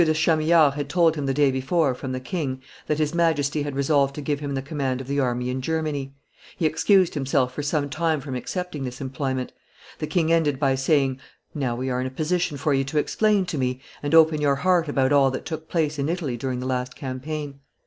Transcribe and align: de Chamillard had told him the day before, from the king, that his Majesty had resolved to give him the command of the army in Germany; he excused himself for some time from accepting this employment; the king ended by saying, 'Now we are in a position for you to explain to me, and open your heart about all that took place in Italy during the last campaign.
de 0.03 0.15
Chamillard 0.15 0.73
had 0.73 0.89
told 0.89 1.15
him 1.15 1.27
the 1.27 1.31
day 1.35 1.51
before, 1.51 1.93
from 1.93 2.11
the 2.11 2.19
king, 2.19 2.59
that 2.87 2.97
his 2.97 3.13
Majesty 3.13 3.61
had 3.61 3.75
resolved 3.75 4.15
to 4.15 4.21
give 4.21 4.39
him 4.39 4.55
the 4.55 4.61
command 4.63 4.99
of 4.99 5.05
the 5.05 5.19
army 5.19 5.51
in 5.51 5.61
Germany; 5.61 6.15
he 6.57 6.65
excused 6.65 7.13
himself 7.13 7.53
for 7.53 7.61
some 7.61 7.87
time 7.87 8.19
from 8.19 8.33
accepting 8.33 8.83
this 8.83 8.99
employment; 8.99 9.51
the 9.99 10.07
king 10.07 10.33
ended 10.33 10.57
by 10.59 10.73
saying, 10.73 11.19
'Now 11.53 11.75
we 11.75 11.91
are 11.91 12.01
in 12.01 12.07
a 12.07 12.09
position 12.09 12.57
for 12.57 12.73
you 12.73 12.83
to 12.85 12.97
explain 12.97 13.45
to 13.45 13.59
me, 13.59 13.79
and 14.01 14.15
open 14.15 14.41
your 14.41 14.55
heart 14.55 14.87
about 14.89 15.13
all 15.13 15.29
that 15.29 15.45
took 15.45 15.69
place 15.69 15.99
in 15.99 16.09
Italy 16.09 16.35
during 16.35 16.61
the 16.61 16.65
last 16.65 16.95
campaign. 16.95 17.59